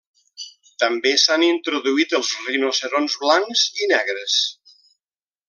[0.83, 4.41] També s'han introduït els rinoceronts blancs i negres.